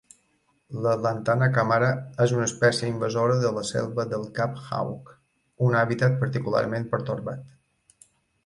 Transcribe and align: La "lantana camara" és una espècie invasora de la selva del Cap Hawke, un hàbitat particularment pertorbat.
La 0.85 0.91
"lantana 1.01 1.49
camara" 1.57 1.89
és 2.25 2.33
una 2.37 2.47
espècie 2.51 2.89
invasora 2.93 3.35
de 3.43 3.51
la 3.59 3.65
selva 3.73 4.07
del 4.15 4.25
Cap 4.39 4.57
Hawke, 4.65 5.17
un 5.69 5.79
hàbitat 5.83 6.19
particularment 6.25 6.89
pertorbat. 6.97 7.57